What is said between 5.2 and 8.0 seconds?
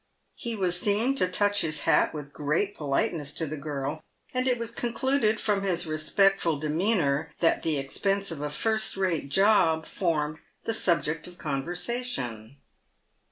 from his respectful demeanour, that the